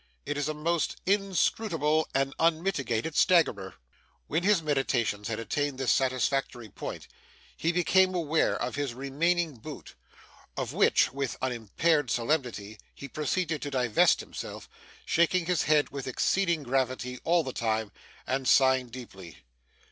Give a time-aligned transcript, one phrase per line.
[0.25, 3.75] It is a most inscrutable and unmitigated staggerer!'
[4.25, 7.07] When his meditations had attained this satisfactory point,
[7.55, 9.93] he became aware of his remaining boot,
[10.57, 14.67] of which, with unimpaired solemnity he proceeded to divest himself;
[15.05, 17.91] shaking his head with exceeding gravity all the time,
[18.25, 19.43] and sighing deeply.